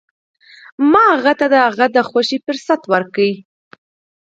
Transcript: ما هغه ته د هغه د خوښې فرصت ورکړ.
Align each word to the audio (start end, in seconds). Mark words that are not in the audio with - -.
ما 0.91 1.03
هغه 1.15 1.33
ته 1.39 1.45
د 1.53 1.55
هغه 1.67 1.85
د 1.95 1.97
خوښې 2.09 2.37
فرصت 2.45 2.81
ورکړ. 2.93 3.27